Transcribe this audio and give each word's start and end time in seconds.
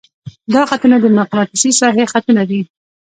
دا 0.53 0.61
خطونه 0.69 0.95
د 0.99 1.05
مقناطیسي 1.19 1.71
ساحې 1.79 2.05
خطونه 2.13 2.43
دي. 2.49 2.61